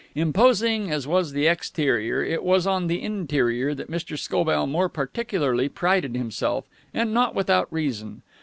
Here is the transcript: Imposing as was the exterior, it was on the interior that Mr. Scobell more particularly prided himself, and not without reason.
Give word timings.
Imposing 0.15 0.89
as 0.89 1.05
was 1.05 1.31
the 1.31 1.45
exterior, 1.45 2.23
it 2.23 2.43
was 2.43 2.65
on 2.65 2.87
the 2.87 3.03
interior 3.03 3.75
that 3.75 3.87
Mr. 3.91 4.17
Scobell 4.17 4.65
more 4.65 4.89
particularly 4.89 5.69
prided 5.69 6.15
himself, 6.15 6.65
and 6.91 7.13
not 7.13 7.35
without 7.35 7.71
reason. 7.71 8.23